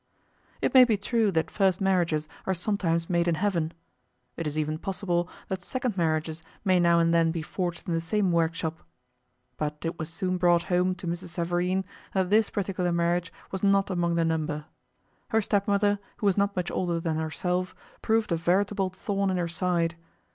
It 0.63 0.73
may 0.73 0.83
be 0.83 0.97
true 0.97 1.29
that 1.33 1.51
first 1.51 1.79
marriages 1.79 2.27
are 2.47 2.55
sometimes 2.55 3.07
made 3.07 3.27
in 3.27 3.35
Heaven. 3.35 3.71
It 4.35 4.47
is 4.47 4.57
even 4.57 4.79
possible 4.79 5.29
that 5.47 5.61
second 5.61 5.95
marriages 5.95 6.41
may 6.65 6.79
now 6.79 6.97
and 6.97 7.13
then 7.13 7.29
be 7.29 7.43
forged 7.43 7.87
in 7.87 7.93
the 7.93 8.01
same 8.01 8.31
workshop. 8.31 8.79
But 9.57 9.77
it 9.83 9.99
was 9.99 10.09
soon 10.09 10.37
brought 10.37 10.63
home 10.63 10.95
to 10.95 11.05
Mrs. 11.07 11.27
Savareen 11.37 11.83
that 12.15 12.31
this 12.31 12.49
particular 12.49 12.91
marriage 12.91 13.31
was 13.51 13.61
not 13.61 13.91
among 13.91 14.15
the 14.15 14.25
number. 14.25 14.65
Her 15.27 15.41
stepmother, 15.43 15.99
who 16.17 16.25
was 16.25 16.35
not 16.35 16.55
much 16.55 16.71
older 16.71 16.99
than 16.99 17.17
herself, 17.17 17.75
proved 18.01 18.31
a 18.31 18.35
veritable 18.37 18.89
thorn 18.89 19.29
in 19.29 19.37
her 19.37 19.47
side. 19.47 19.95